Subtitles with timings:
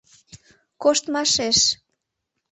[0.81, 1.59] —Коштмашеш.